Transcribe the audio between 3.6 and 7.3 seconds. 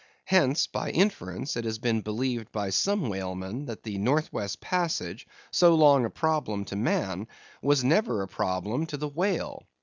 that the Nor' West Passage, so long a problem to man,